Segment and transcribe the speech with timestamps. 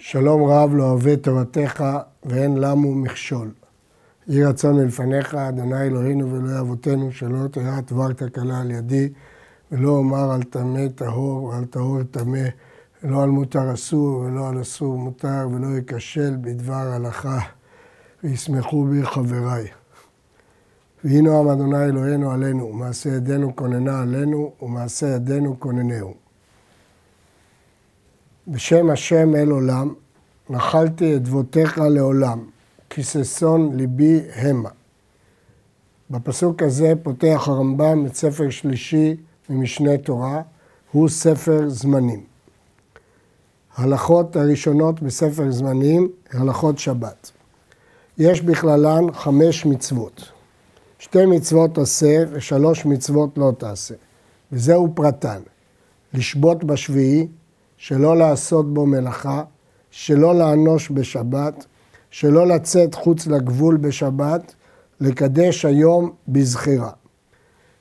[0.00, 1.84] שלום רב לא אוהב תורתך
[2.24, 3.50] ואין למו מכשול.
[4.28, 9.08] יהי רצון מלפניך, אדוני אלוהינו ואלוהי אבותינו, שלא תראה דבר תקלה על ידי,
[9.72, 12.44] ולא אומר על טמא טהור ועל טהור טמא,
[13.04, 17.38] ולא על מותר אסור ולא על אסור מותר, ולא ייכשל בדבר הלכה,
[18.24, 19.66] וישמחו בי חבריי.
[21.04, 26.27] ויהי נועם אדוני אלוהינו עלינו, ומעשה ידינו כוננה עלינו, ומעשה ידינו כוננהו.
[28.50, 29.94] בשם השם אל עולם,
[30.50, 32.44] נחלתי את דבותיך לעולם,
[32.90, 34.68] כי ששון ליבי המה.
[36.10, 39.16] בפסוק הזה פותח הרמב"ם את ספר שלישי
[39.50, 40.42] ממשנה תורה,
[40.92, 42.24] הוא ספר זמנים.
[43.76, 47.30] הלכות הראשונות בספר זמנים, הלכות שבת.
[48.18, 50.32] יש בכללן חמש מצוות.
[50.98, 53.94] שתי מצוות עשה ושלוש מצוות לא תעשה.
[54.52, 55.40] וזהו פרטן.
[56.14, 57.26] לשבות בשביעי,
[57.78, 59.42] שלא לעשות בו מלאכה,
[59.90, 61.66] שלא לאנוש בשבת,
[62.10, 64.54] שלא לצאת חוץ לגבול בשבת,
[65.00, 66.90] לקדש היום בזכירה.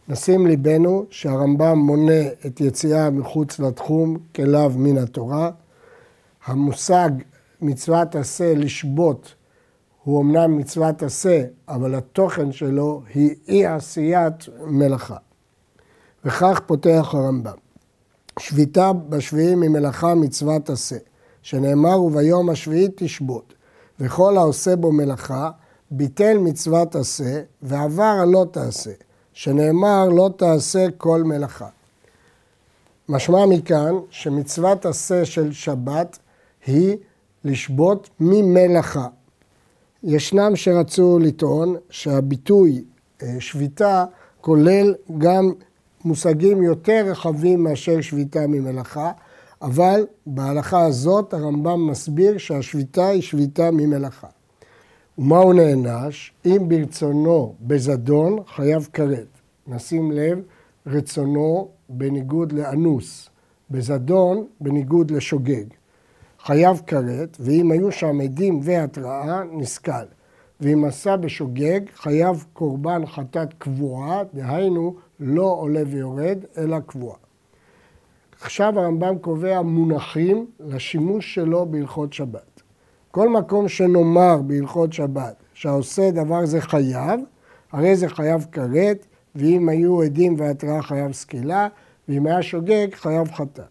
[0.08, 5.52] נשים ליבנו שהרמב"ם מונה את יציאה מחוץ לתחום כלאו מן התורה.
[6.46, 7.10] המושג
[7.62, 9.34] מצוות עשה לשבות
[10.04, 15.18] הוא אמנם מצוות עשה, אבל התוכן שלו היא אי עשיית מלאכה.
[16.26, 17.67] וכך פותח הרמב"ם.
[18.40, 20.98] שביתה בשביעי ממלאכה מצוות עשה,
[21.42, 23.54] שנאמר וביום השביעי תשבות,
[24.00, 25.52] וכל העושה בו מלאכה
[25.92, 28.92] ביטל מצוות עשה ועבר הלא תעשה,
[29.34, 31.68] שנאמר לא תעשה כל מלאכה.
[33.10, 36.20] משמע מכאן שמצוות עשה של שבת
[36.66, 36.98] היא
[37.44, 39.08] לשבות ממלאכה.
[40.04, 42.84] ישנם שרצו לטעון שהביטוי
[43.24, 44.06] אה, שביתה
[44.42, 45.52] כולל גם
[46.06, 49.12] מושגים יותר רחבים מאשר שביתה ממלאכה,
[49.62, 54.28] אבל בהלכה הזאת הרמב"ם מסביר שהשביתה היא שביתה ממלאכה.
[55.18, 56.32] ומה הוא נענש?
[56.46, 59.28] אם ברצונו בזדון חייב כרת.
[59.68, 60.40] נשים לב,
[60.88, 63.30] רצונו בניגוד לאנוס,
[63.72, 65.66] בזדון בניגוד לשוגג.
[66.46, 69.92] חייב כרת, ואם היו שם עדים והתראה, נסכל.
[70.62, 77.18] ואם עשה בשוגג, חייב קורבן חטאת קבועה, דהיינו לא עולה ויורד, אלא קבועה.
[78.42, 82.62] עכשיו הרמב"ם קובע מונחים לשימוש שלו בהלכות שבת.
[83.12, 87.20] כל מקום שנאמר בהלכות שבת שהעושה דבר זה חייב,
[87.72, 89.06] הרי זה חייב כרת,
[89.36, 91.68] ואם היו עדים והתראה חייב סקילה,
[92.10, 93.64] ואם היה שוגג חייב חטאת.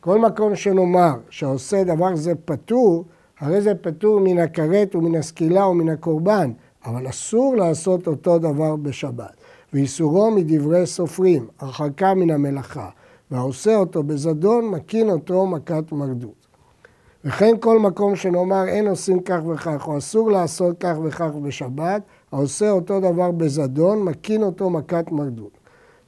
[0.00, 3.04] כל מקום שנאמר שהעושה דבר זה פטור,
[3.40, 6.52] הרי זה פטור מן הכרת ומן הסקילה ומן הקורבן,
[6.84, 9.39] אבל אסור לעשות אותו דבר בשבת.
[9.72, 12.88] ואיסורו מדברי סופרים, הרחקה מן המלאכה,
[13.30, 16.40] והעושה אותו בזדון, מקין אותו מכת מרדות.
[17.24, 22.70] וכן כל מקום שנאמר אין עושים כך וכך, או אסור לעשות כך וכך בשבת, העושה
[22.70, 25.50] אותו דבר בזדון, מקין אותו מכת מרדות.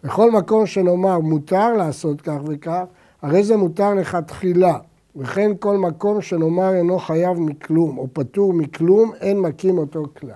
[0.04, 2.84] בכל מקום שנאמר מותר לעשות כך וכך,
[3.22, 4.78] הרי זה מותר לכתחילה,
[5.16, 10.30] וכן כל מקום שנאמר אינו חייב מכלום או פטור מכלום, אין מכים אותו כלל.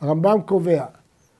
[0.00, 0.84] הרמב"ם קובע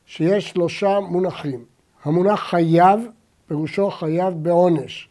[0.08, 1.64] שיש שלושה מונחים.
[2.04, 3.00] המונח חייב,
[3.46, 5.08] פירושו חייב בעונש.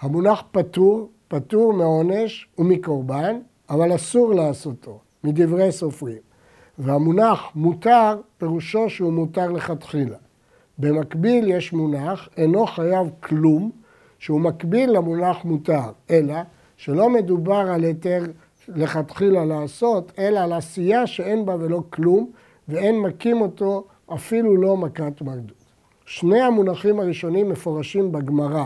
[0.00, 3.38] המונח פטור, פטור מעונש ומקורבן,
[3.70, 6.18] אבל אסור לעשותו, מדברי סופרים.
[6.78, 10.16] והמונח מותר, פירושו שהוא מותר לכתחילה.
[10.78, 13.70] במקביל יש מונח, אינו חייב כלום,
[14.18, 16.34] שהוא מקביל למונח מותר, אלא
[16.76, 18.22] שלא מדובר על היתר
[18.68, 22.30] לכתחילה לעשות, אלא על עשייה שאין בה ולא כלום,
[22.68, 23.84] ואין מכים אותו
[24.14, 25.56] אפילו לא מכת מרדות.
[26.06, 28.64] שני המונחים הראשונים מפורשים בגמרא.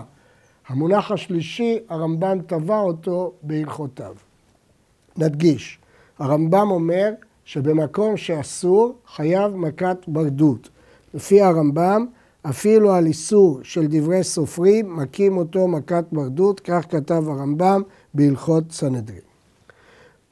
[0.69, 4.15] המונח השלישי, הרמב"ם טבע אותו בהלכותיו.
[5.17, 5.79] נדגיש,
[6.19, 7.11] הרמב"ם אומר
[7.45, 10.69] שבמקום שאסור חייב מכת מרדות.
[11.15, 12.07] לפי הרמב"ם,
[12.43, 17.83] אפילו על איסור של דברי סופרים, מכים אותו מכת מרדות, כך כתב הרמב"ם
[18.15, 19.21] בהלכות סנהדרין.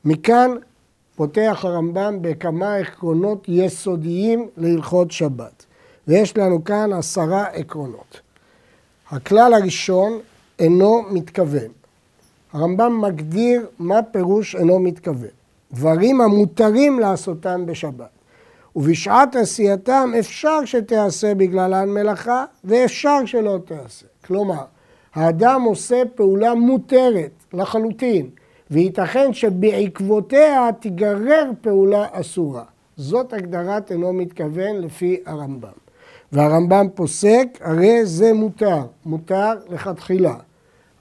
[0.05, 0.51] מכאן
[1.19, 5.65] פותח הרמב"ם בכמה עקרונות יסודיים להלכות שבת.
[6.09, 8.21] ויש לנו כאן עשרה עקרונות.
[9.11, 10.19] הכלל הראשון
[10.59, 11.69] אינו מתכוון.
[12.53, 15.29] הרמב"ם מגדיר מה פירוש אינו מתכוון.
[15.73, 18.11] דברים המותרים לעשותם בשבת.
[18.77, 24.07] ובשעת עשייתם אפשר שתיעשה בגללן מלאכה ואפשר שלא תיעשה.
[24.27, 24.65] כלומר,
[25.15, 28.31] האדם עושה פעולה מותרת לחלוטין,
[28.71, 32.65] וייתכן שבעקבותיה תיגרר פעולה אסורה.
[32.97, 35.69] זאת הגדרת אינו מתכוון לפי הרמב"ם.
[36.33, 40.35] והרמב"ם פוסק, הרי זה מותר, מותר לכתחילה.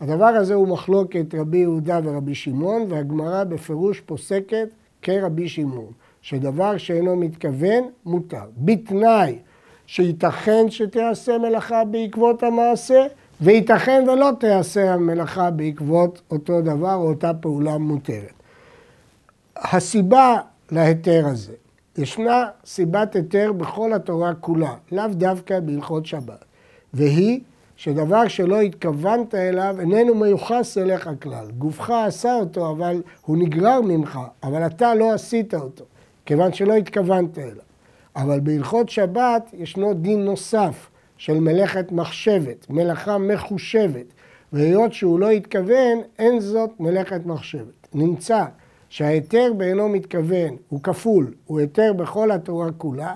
[0.02, 4.68] הדבר הזה הוא מחלוקת רבי יהודה ורבי שמעון, והגמרא בפירוש פוסקת
[5.02, 5.92] כרבי שמעון,
[6.22, 8.44] שדבר שאינו מתכוון מותר.
[8.58, 9.38] בתנאי
[9.86, 13.06] שייתכן שתיעשה מלאכה בעקבות המעשה,
[13.42, 18.34] וייתכן ולא תיעשה המלאכה בעקבות אותו דבר או אותה פעולה מותרת.
[19.57, 20.36] הסיבה
[20.72, 21.54] להיתר הזה,
[21.98, 26.45] ישנה סיבת היתר בכל התורה כולה, לאו דווקא בהלכות שבת,
[26.94, 27.39] והיא
[27.75, 31.45] שדבר שלא התכוונת אליו איננו מיוחס אליך כלל.
[31.57, 35.86] גופך עשה אותו, אבל הוא נגרר ממך, אבל אתה לא עשית אותו,
[36.25, 37.68] כיוון שלא התכוונת אליו.
[38.16, 44.06] אבל בהלכות שבת ישנו דין נוסף של מלאכת מחשבת, מלאכה מחושבת,
[44.54, 47.88] והיות שהוא לא התכוון, אין זאת מלאכת מחשבת.
[47.94, 48.44] נמצא
[48.90, 53.14] שההיתר בעינו מתכוון הוא כפול, הוא היתר בכל התורה כולה,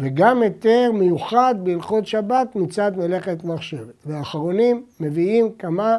[0.00, 3.94] וגם היתר מיוחד בהלכות שבת מצד מלאכת מחשבת.
[4.06, 5.96] והאחרונים מביאים כמה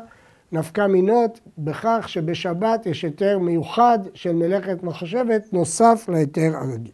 [0.52, 6.92] נפקא מינות בכך שבשבת יש היתר מיוחד של מלאכת מחשבת נוסף להיתר הרגיל.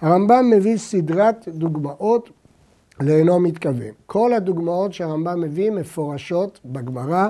[0.00, 2.30] הרמב"ם מביא סדרת דוגמאות
[3.00, 3.92] לאינו מתכוון.
[4.06, 7.28] כל הדוגמאות שהרמב"ם מביא מפורשות בגמרא.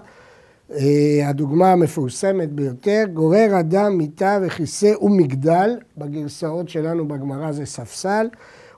[0.72, 8.28] אה, הדוגמה המפורסמת ביותר, גורר אדם מיטה וכיסא ומגדל, בגרסאות שלנו בגמרא זה ספסל,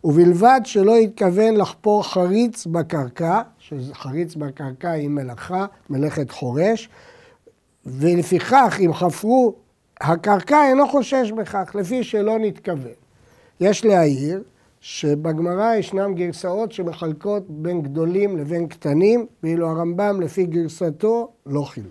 [0.04, 6.88] ובלבד שלא התכוון לחפור חריץ בקרקע, שחריץ בקרקע היא מלאכה, מלאכת חורש,
[7.86, 9.54] ולפיכך אם חפרו,
[10.00, 12.92] הקרקע אינו חושש בכך, לפי שלא נתכוון.
[13.60, 14.42] יש להעיר
[14.80, 21.86] שבגמרא ישנם גרסאות שמחלקות בין גדולים לבין קטנים, ואילו הרמב"ם לפי גרסתו לא חילק.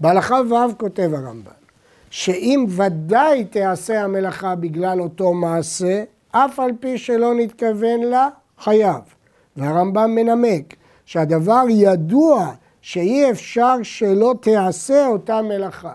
[0.00, 1.52] בהלכה ו' כותב הרמב"ם,
[2.10, 9.00] שאם ודאי תיעשה המלאכה בגלל אותו מעשה, אף על פי שלא נתכוון לה, חייב.
[9.56, 10.74] והרמב"ם מנמק
[11.04, 15.94] שהדבר ידוע שאי אפשר שלא תיעשה אותה מלאכה.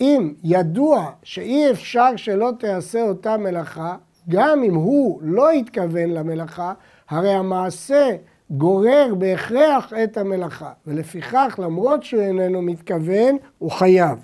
[0.00, 3.96] אם ידוע שאי אפשר שלא תיעשה אותה מלאכה,
[4.28, 6.72] גם אם הוא לא התכוון למלאכה,
[7.08, 8.16] הרי המעשה
[8.50, 14.18] גורר בהכרח את המלאכה, ולפיכך למרות שהוא איננו מתכוון, הוא חייב.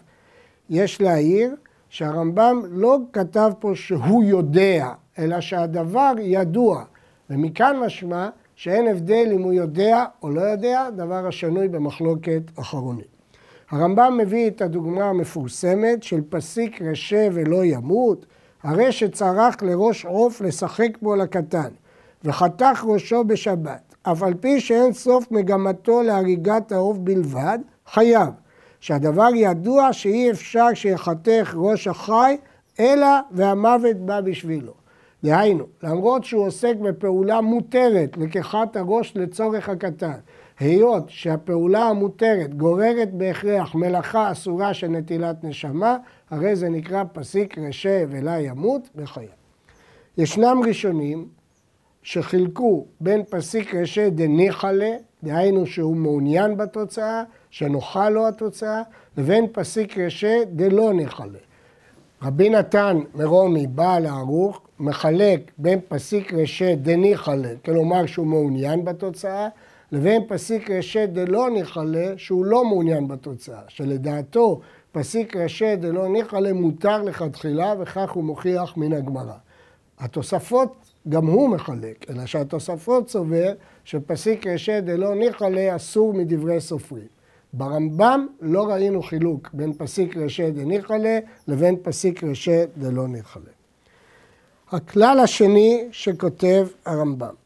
[0.71, 1.55] יש להעיר
[1.89, 6.85] שהרמב"ם לא כתב פה שהוא יודע, אלא שהדבר ידוע,
[7.31, 13.07] ומכאן משמע שאין הבדל אם הוא יודע או לא יודע, דבר השנוי במחלוקת אחרונית.
[13.71, 18.27] הרמב"ם מביא את הדוגמה המפורסמת של פסיק רשה ולא ימות,
[18.65, 21.69] הרי שצרח לראש עוף לשחק בו לקטן,
[22.25, 28.29] וחתך ראשו בשבת, אף על פי שאין סוף מגמתו להריגת העוף בלבד, חייב,
[28.81, 32.37] שהדבר ידוע שאי אפשר שיחתך ראש החי,
[32.81, 34.73] אלא והמוות בא בשבילו.
[35.25, 40.19] דהיינו, למרות שהוא עוסק בפעולה מותרת, לקיחת הראש לצורך הקטן,
[40.65, 45.97] היות שהפעולה המותרת גוררת בהכרח מלאכה אסורה של נטילת נשמה,
[46.31, 49.29] הרי זה נקרא פסיק רשה ולה ימות בחייו.
[50.19, 51.29] ישנם ראשונים
[52.03, 58.83] שחילקו בין פסיק רשה דניחא לה, דהיינו שהוא מעוניין בתוצאה, שנוחה לו התוצאה,
[59.19, 61.39] לבין פסיק רשה דלא ניחא לה.
[62.23, 69.49] רבי נתן מרומי, בעל הערוך, מחלק בין פסיק רשה דניחא לה, כלומר שהוא מעוניין בתוצאה,
[69.95, 74.61] לבין פסיק רשה דלא ניחלה, שהוא לא מעוניין בתוצאה, שלדעתו
[74.93, 79.35] פסיק רשה דלא ניחלה מותר לכתחילה, וכך הוא מוכיח מן הגמרא.
[79.99, 80.75] התוספות
[81.09, 83.53] גם הוא מחלק, אלא שהתוספות סובר
[83.85, 87.09] שפסיק רשה דלא ניחלה אסור מדברי סופרים.
[87.53, 93.53] ברמב"ם לא ראינו חילוק בין פסיק רשה דניחלה לבין פסיק רשה דלא ניחלה.
[94.71, 97.44] הכלל השני שכותב הרמב"ם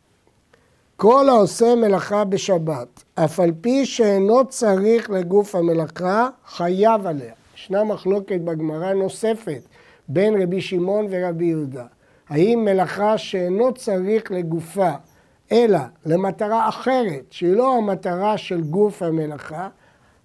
[1.01, 7.33] כל העושה מלאכה בשבת, אף על פי שאינו צריך לגוף המלאכה, חייב עליה.
[7.55, 9.63] ישנה מחלוקת בגמרא נוספת
[10.09, 11.85] בין רבי שמעון ורבי יהודה.
[12.29, 14.91] האם מלאכה שאינו צריך לגופה,
[15.53, 19.69] אלא למטרה אחרת, שהיא לא המטרה של גוף המלאכה,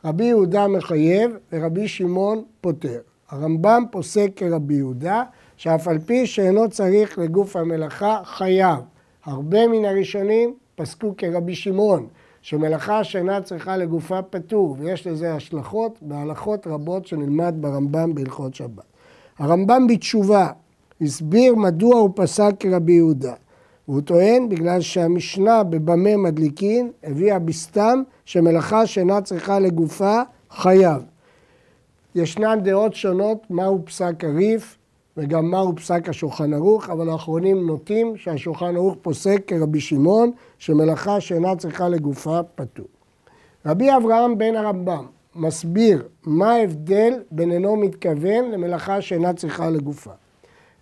[0.06, 3.00] רבי יהודה מחייב ורבי שמעון פוטר.
[3.30, 5.24] הרמב"ם פוסק כרבי יהודה,
[5.58, 8.80] שאף על פי שאינו צריך לגוף המלאכה, חייב.
[9.26, 12.08] הרבה מן הראשונים פסקו כרבי שמעון,
[12.42, 18.84] שמלאכה שאינה צריכה לגופה פטור, ויש לזה השלכות בהלכות רבות שנלמד ברמב"ם בהלכות שבת.
[19.40, 20.48] הרמב"ם בתשובה
[21.02, 23.34] הסביר מדוע הוא פסק כרבי יהודה.
[23.88, 31.02] והוא טוען בגלל שהמשנה בבמה מדליקין הביאה בסתם שמלאכה שאינה צריכה לגופה חייב.
[32.16, 34.78] ישנן דעות שונות מהו פסק הריף,
[35.18, 41.56] וגם מהו פסק השולחן ערוך, אבל האחרונים נוטים שהשולחן ערוך פוסק כרבי שמעון, שמלאכה שאינה
[41.56, 42.86] צריכה לגופה פטור.
[43.66, 45.06] רבי אברהם בן הרמב"ם
[45.36, 50.12] מסביר מה ההבדל בין אינו מתכוון למלאכה שאינה צריכה לגופה.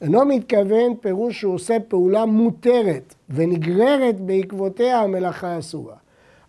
[0.02, 5.96] אינו מתכוון פירוש שהוא עושה פעולה מותרת ונגררת בעקבותיה המלאכה אסורה.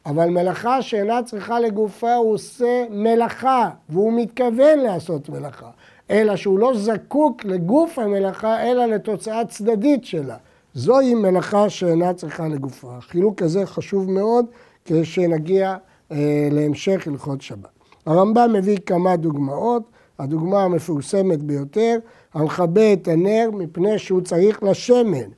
[0.07, 5.71] אבל מלאכה שאינה צריכה לגופה הוא עושה מלאכה והוא מתכוון לעשות מלאכה.
[6.13, 10.37] אלא שהוא לא זקוק לגוף המלאכה אלא לתוצאה צדדית שלה.
[10.75, 12.89] זוהי מלאכה שאינה צריכה לגופה.
[12.99, 14.47] החילוק הזה חשוב מאוד
[14.85, 15.77] כשנגיע
[16.13, 17.69] אה, להמשך הלכות שבת.
[18.07, 19.83] הרמב"ם מביא כמה דוגמאות,
[20.19, 21.99] הדוגמה המפורסמת ביותר,
[22.35, 25.31] המכבה את הנר מפני שהוא צריך לשמן,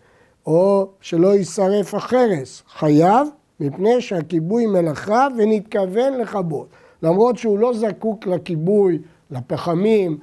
[0.46, 3.28] או שלא יישרף החרס, חייב
[3.60, 6.68] מפני שהכיבוי מלאכה ונתכוון לכבות.
[7.02, 8.98] למרות שהוא לא זקוק לכיבוי,
[9.30, 10.18] לפחמים,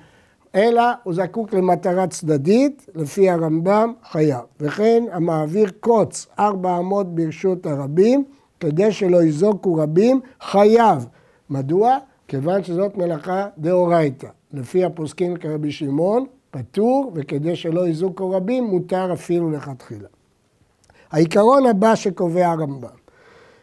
[0.55, 4.41] אלא הוא זקוק למטרה צדדית, לפי הרמב"ם חייב.
[4.59, 8.23] וכן המעביר קוץ ארבע אמות ברשות הרבים,
[8.59, 11.07] כדי שלא יזוקו רבים, חייב.
[11.49, 11.97] מדוע?
[12.27, 14.27] כיוון שזאת מלאכה דאורייתא.
[14.53, 20.07] לפי הפוסקים כרבי שמעון, פטור, וכדי שלא יזוקו רבים, מותר אפילו לכתחילה.
[21.11, 22.89] העיקרון הבא שקובע הרמב"ם,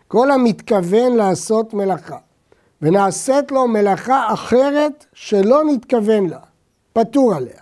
[0.09, 2.18] כל המתכוון לעשות מלאכה,
[2.83, 6.38] ונעשית לו מלאכה אחרת שלא נתכוון לה,
[6.99, 7.61] פטור עליה.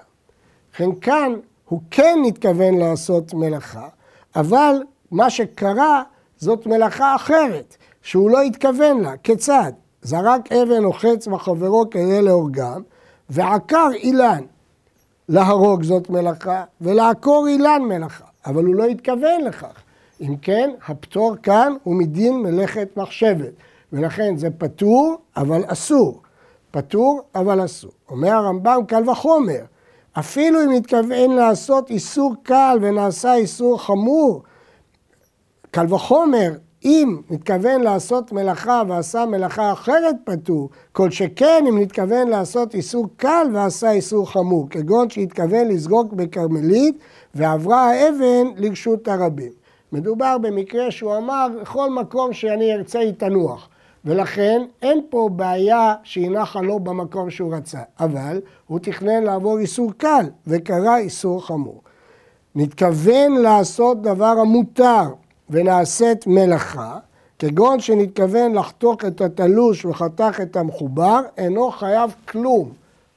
[0.75, 1.33] לכן כאן
[1.69, 3.88] הוא כן נתכוון לעשות מלאכה,
[4.37, 6.02] אבל מה שקרה
[6.37, 9.16] זאת מלאכה אחרת, שהוא לא התכוון לה.
[9.16, 9.73] כיצד?
[10.02, 12.83] זרק אבן או חץ בחברו כדי להורגם,
[13.31, 14.43] ועקר אילן.
[15.28, 19.83] להרוג זאת מלאכה, ולעקור אילן מלאכה, אבל הוא לא התכוון לכך.
[20.21, 23.52] אם כן, הפטור כאן הוא מדין מלאכת מחשבת,
[23.93, 26.23] ולכן זה פטור, אבל אסור.
[26.76, 27.90] פטור, אבל אסור.
[28.11, 29.61] אומר הרמב"ם, קל וחומר.
[30.18, 34.42] אפילו אם נתכוון לעשות איסור קל ונעשה איסור חמור,
[35.71, 36.52] קל וחומר,
[36.85, 43.47] אם נתכוון לעשות מלאכה ועשה מלאכה אחרת פטור, כל שכן אם נתכוון לעשות איסור קל
[43.52, 46.99] ועשה איסור חמור, כגון שהתכוון לזרוק בכרמלית
[47.35, 49.52] ועברה האבן לרשות הרבים.
[49.92, 53.68] מדובר במקרה שהוא אמר, בכל מקום שאני ארצה היא תנוח.
[54.07, 59.93] ולכן אין פה בעיה שהיא נחה לו במקום שהוא רצה, אבל הוא תכנן לעבור איסור
[59.97, 61.83] קל וקרא איסור חמור.
[62.55, 65.03] נתכוון לעשות דבר המותר
[65.51, 66.99] ונעשית מלאכה,
[67.39, 72.73] כגון שנתכוון לחתוך את התלוש וחתך את המחובר, אינו חייב כלום.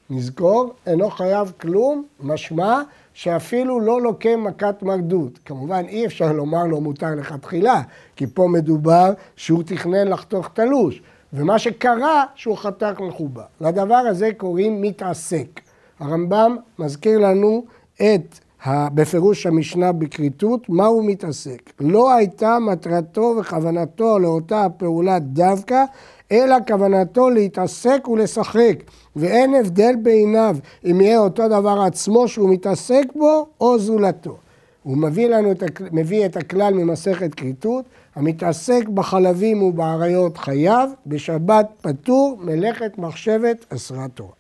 [0.10, 2.82] נזכור, אינו חייב כלום, משמע
[3.14, 5.40] שאפילו לא לוקה מכת מרדות.
[5.46, 7.82] כמובן אי אפשר לומר לו מותר לכתחילה,
[8.16, 11.02] כי פה מדובר שהוא תכנן לחתוך תלוש,
[11.34, 13.44] ומה שקרה שהוא חתך מחובר.
[13.62, 15.62] לדבר הזה קוראים מתעסק.
[16.00, 21.74] הרמב"ם מזכיר לנו את בפירוש המשנה בכריתות, מה הוא מתעסק?
[21.80, 25.84] לא הייתה מטרתו וכוונתו לאותה הפעולה דווקא,
[26.32, 28.84] אלא כוונתו להתעסק ולשחק,
[29.16, 34.38] ואין הבדל בעיניו אם יהיה אותו דבר עצמו שהוא מתעסק בו או זולתו.
[34.84, 37.86] הוא מביא לנו את, מביא את הכלל ממסכת כריתות,
[38.16, 44.32] המתעסק בחלבים ובאריות חייב, בשבת פטור, מלאכת מחשבת אסרה תורה.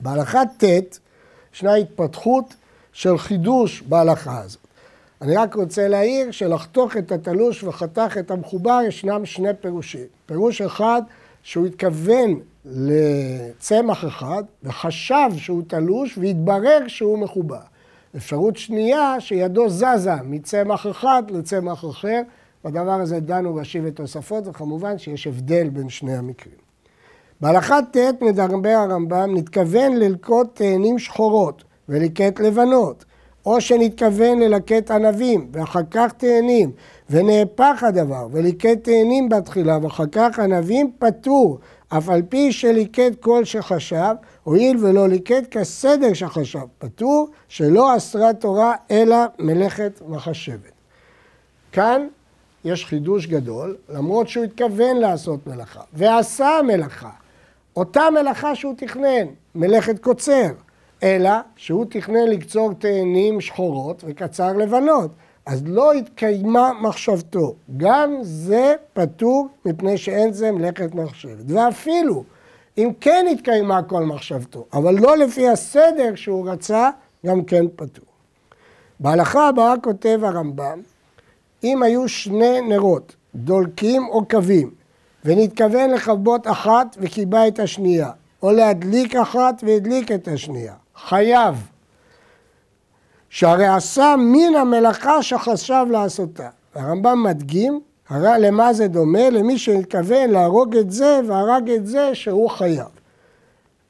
[0.00, 0.98] בהלכה ט'
[1.54, 2.54] ישנה התפתחות
[2.92, 4.66] של חידוש בהלכה הזאת.
[5.22, 10.06] אני רק רוצה להעיר שלחתוך את התלוש וחתך את המחובר ישנם שני פירושים.
[10.26, 11.02] פירוש אחד
[11.42, 17.60] שהוא התכוון לצמח אחד וחשב שהוא תלוש והתברר שהוא מחובר.
[18.16, 22.20] אפשרות שנייה שידו זזה מצמח אחד לצמח אחר,
[22.64, 26.54] בדבר הזה דנו רש"י ותוספות וכמובן שיש הבדל בין שני המקרים.
[27.40, 33.04] בהלכה ט' מדבר הרמב"ם, נתכוון ללקוט תאנים שחורות וליקט לבנות,
[33.46, 36.70] או שנתכוון ללקט ענבים ואחר כך תאנים,
[37.10, 41.58] ונהפך הדבר וליקט תאנים בתחילה ואחר כך ענבים, פטור,
[41.88, 48.74] אף על פי שליקט כל שחשב, הואיל ולא ליקט כסדר שחשב, פטור, שלא אסרה תורה
[48.90, 50.72] אלא מלאכת מחשבת.
[51.72, 52.06] כאן
[52.64, 57.10] יש חידוש גדול, למרות שהוא התכוון לעשות מלאכה, ועשה מלאכה.
[57.76, 60.48] אותה מלאכה שהוא תכנן, מלאכת קוצר.
[61.02, 65.10] אלא שהוא תכנן לקצור תאנים שחורות וקצר לבנות.
[65.46, 67.54] אז לא התקיימה מחשבתו.
[67.76, 71.44] גם זה פטור מפני שאין זה מלאכת מחשבת.
[71.46, 72.24] ואפילו
[72.78, 76.90] אם כן התקיימה כל מחשבתו, אבל לא לפי הסדר שהוא רצה,
[77.26, 78.04] גם כן פטור.
[79.00, 80.80] בהלכה הבאה כותב הרמב"ם,
[81.64, 84.70] אם היו שני נרות, דולקים או קווים,
[85.24, 88.10] ונתכוון לכבות אחת וקיבה את השנייה,
[88.42, 90.74] או להדליק אחת והדליק את השנייה,
[91.08, 91.68] חייב,
[93.28, 96.48] שהרי עשה מן המלאכה שחשב לעשותה.
[96.74, 97.80] הרמב"ם מדגים,
[98.10, 99.30] למה זה דומה?
[99.30, 102.86] למי שמתכוון להרוג את זה והרג את זה שהוא חייב.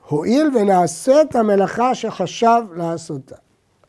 [0.09, 3.37] הואיל ונעשית המלאכה שחשב לעשותה.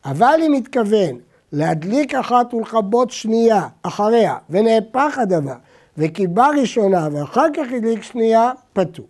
[0.04, 1.18] אבל אם מתכוון
[1.52, 5.56] להדליק אחת ולכבות שנייה אחריה, ונהפך הדבר,
[5.98, 9.06] וקיבה ראשונה ואחר כך הדליק שנייה, פטור.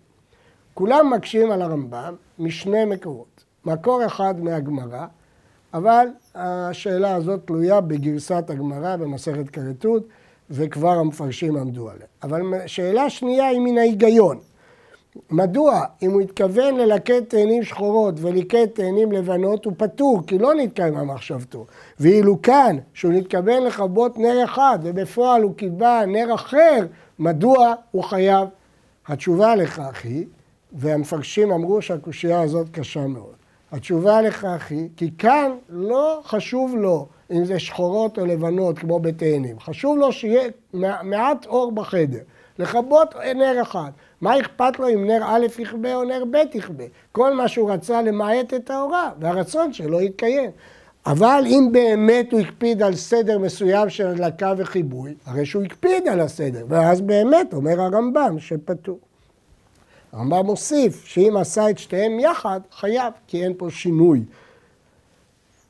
[0.75, 3.44] כולם מקשים על הרמב"ם משני מקורות.
[3.67, 5.07] מקור אחד מהגמרא,
[5.75, 10.03] אבל השאלה הזאת תלויה בגרסת הגמרא במסכת כרתות,
[10.51, 12.07] וכבר המפרשים עמדו עליה.
[12.23, 14.39] אבל שאלה שנייה היא מן ההיגיון.
[15.31, 15.81] מדוע?
[16.03, 21.67] אם הוא התכוון ללקט תאנים שחורות וליקט תאנים לבנות, הוא פטור, כי לא נתקיימה מחשבתו.
[22.01, 26.87] ואילו כאן, שהוא נתכוון לכבות נר אחד, ובפועל הוא קיבה נר אחר,
[27.19, 28.49] מדוע הוא חייב?
[29.07, 30.27] התשובה לכך היא,
[30.73, 33.35] והמפרשים אמרו שהקושייה הזאת קשה מאוד.
[33.75, 39.61] התשובה לכך היא, כי כאן לא חשוב לו אם זה שחורות או לבנות כמו בתאנים.
[39.61, 40.49] חשוב לו שיהיה
[41.03, 42.19] מעט אור בחדר,
[42.59, 43.91] לכבות נר אחד.
[44.21, 46.85] מה אכפת לו אם נר א' יכבה או נר ב' יכבה?
[47.13, 50.51] כל מה שהוא רצה למעט את האורה, והרצון שלו יתקיים.
[51.07, 56.21] אבל אם באמת הוא הקפיד על סדר מסוים של הדלקה וחיבוי, הרי שהוא הקפיד על
[56.21, 58.99] הסדר, ואז באמת אומר הרמב"ם שפטור.
[60.15, 64.23] הרמב"ם מוסיף שאם עשה את שתיהם יחד, חייב, כי אין פה שינוי.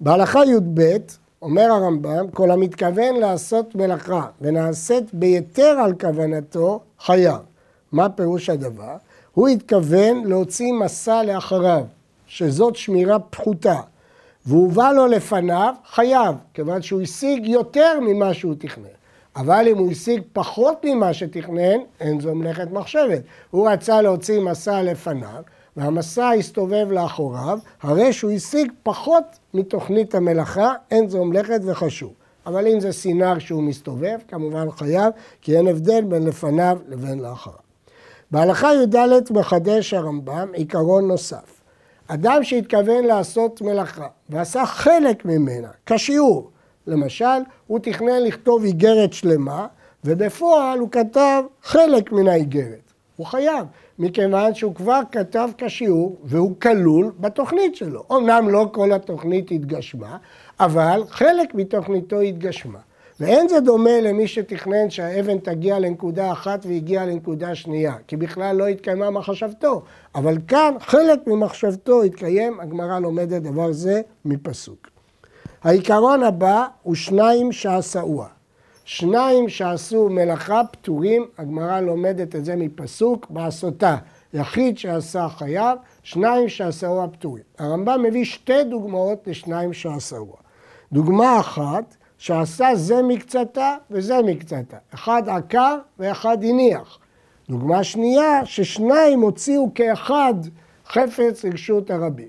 [0.00, 0.96] בהלכה י"ב
[1.42, 7.36] אומר הרמב"ם, כל המתכוון לעשות מלאכה ונעשית ביתר על כוונתו, חייב.
[7.92, 8.96] מה פירוש הדבר?
[9.32, 11.84] הוא התכוון להוציא מסע לאחריו,
[12.26, 13.80] שזאת שמירה פחותה,
[14.46, 18.84] והובא לו לפניו, חייב, כיוון שהוא השיג יותר ממה שהוא תכנן.
[19.36, 23.22] אבל אם הוא השיג פחות ממה שתכנן, אין זו מלאכת מחשבת.
[23.50, 25.42] הוא רצה להוציא מסע לפניו,
[25.76, 29.24] והמסע הסתובב לאחוריו, הרי שהוא השיג פחות
[29.54, 32.12] מתוכנית המלאכה, אין זו מלאכת וחשוב.
[32.46, 37.56] אבל אם זה סינר שהוא מסתובב, כמובן חייב, כי אין הבדל בין לפניו לבין לאחריו.
[38.30, 38.96] בהלכה י"ד
[39.30, 41.60] מחדש הרמב"ם עיקרון נוסף.
[42.08, 46.50] אדם שהתכוון לעשות מלאכה ועשה חלק ממנה, כשיעור,
[46.86, 49.66] למשל, הוא תכנן לכתוב איגרת שלמה,
[50.04, 52.92] ובפועל הוא כתב חלק מן האיגרת.
[53.16, 53.66] הוא חייב,
[53.98, 58.04] מכיוון שהוא כבר כתב כשיעור והוא כלול בתוכנית שלו.
[58.12, 60.16] אמנם לא כל התוכנית התגשמה,
[60.60, 62.78] אבל חלק מתוכניתו התגשמה.
[63.20, 68.66] ואין זה דומה למי שתכנן שהאבן תגיע לנקודה אחת והגיעה לנקודה שנייה, כי בכלל לא
[68.66, 69.82] התקיימה מחשבתו.
[70.14, 74.93] אבל כאן חלק ממחשבתו התקיים, הגמרא לומדת דבר זה מפסוק.
[75.64, 78.26] העיקרון הבא הוא שניים שעשאוה.
[78.84, 83.96] שניים שעשו מלאכה פטורים, הגמרא לומדת את זה מפסוק, בעשותה.
[84.34, 87.42] יחיד שעשה חייב, שניים שעשאוה פטורים.
[87.58, 90.36] הרמב"ם מביא שתי דוגמאות לשניים שעשאוה.
[90.92, 94.76] דוגמה אחת, שעשה זה מקצתה וזה מקצתה.
[94.94, 96.98] אחד עקר ואחד הניח.
[97.48, 100.34] דוגמה שנייה, ששניים הוציאו כאחד
[100.86, 102.28] חפץ רשות הרבים.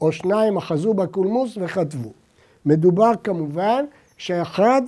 [0.00, 2.21] או שניים אחזו בקולמוס וכתבו.
[2.66, 3.84] מדובר כמובן
[4.16, 4.82] שאחד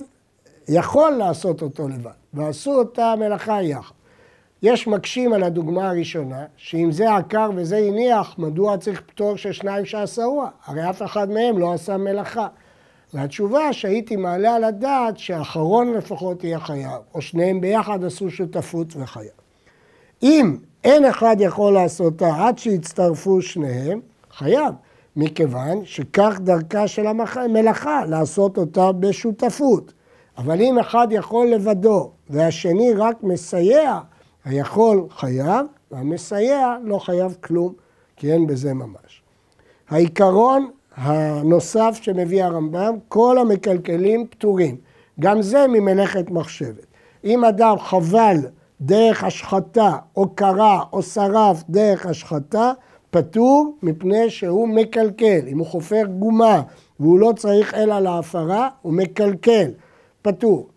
[0.67, 3.93] יכול לעשות אותו לבד, ועשו אותה מלאכה יחד.
[4.63, 9.85] יש מקשים על הדוגמה הראשונה, שאם זה עקר וזה הניח, מדוע צריך פטור של שניים
[9.85, 10.49] שעשאוה?
[10.65, 12.47] הרי אף אחד מהם לא עשה מלאכה.
[13.13, 19.31] והתשובה שהייתי מעלה על הדעת שהאחרון לפחות יהיה חייב, או שניהם ביחד עשו שותפות וחייב.
[20.23, 23.99] אם אין אחד יכול לעשותה עד שיצטרפו שניהם,
[24.31, 24.73] חייב.
[25.15, 29.93] מכיוון שכך דרכה של המלאכה, לעשות אותה בשותפות.
[30.37, 33.99] אבל אם אחד יכול לבדו והשני רק מסייע,
[34.45, 37.73] היכול חייב, והמסייע לא חייב כלום,
[38.15, 39.21] כי אין בזה ממש.
[39.89, 44.77] העיקרון הנוסף שמביא הרמב"ם, כל המקלקלים פטורים.
[45.19, 46.85] גם זה ממלאכת מחשבת.
[47.23, 48.37] אם אדם חבל
[48.81, 52.71] דרך השחתה, או קרע, או שרף דרך השחתה,
[53.11, 55.39] פטור מפני שהוא מקלקל.
[55.47, 56.61] אם הוא חופר גומה
[56.99, 59.71] והוא לא צריך אלא להפרה, הוא מקלקל,
[60.21, 60.67] פטור.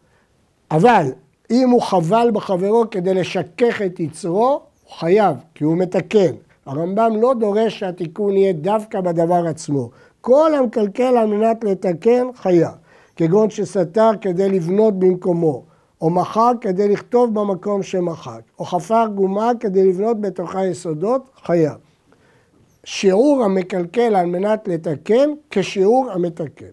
[0.71, 1.07] אבל
[1.51, 6.35] אם הוא חבל בחברו כדי לשכך את יצרו, הוא חייב, כי הוא מתקן.
[6.67, 9.91] הרמב"ם לא דורש שהתיקון יהיה דווקא בדבר עצמו.
[10.21, 12.73] כל המקלקל על מנת לתקן, חייב.
[13.17, 15.63] כגון שסתר כדי לבנות במקומו,
[16.01, 21.88] או מחק כדי לכתוב במקום שמחק, או חפר גומה כדי לבנות בתוכה יסודות, חייב.
[22.85, 26.67] שיעור המקלקל על מנת לתקן כשיעור המתקן.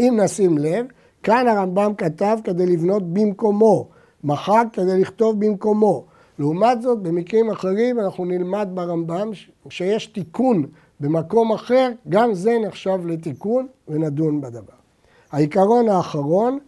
[0.00, 0.86] אם נשים לב,
[1.22, 3.88] כאן הרמב"ם כתב כדי לבנות במקומו,
[4.24, 6.04] מחק כדי לכתוב במקומו.
[6.38, 9.30] לעומת זאת, במקרים אחרים אנחנו נלמד ברמב"ם
[9.70, 10.66] שיש תיקון
[11.00, 14.78] במקום אחר, גם זה נחשב לתיקון ונדון בדבר.
[15.32, 16.58] העיקרון האחרון,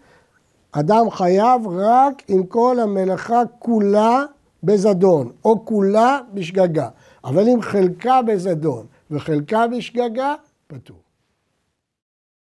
[0.72, 4.24] אדם חייב רק אם כל המלאכה כולה
[4.62, 6.88] בזדון, או כולה בשגגה.
[7.24, 10.34] אבל אם חלקה בזדון וחלקה בשגגה,
[10.66, 11.09] פטור.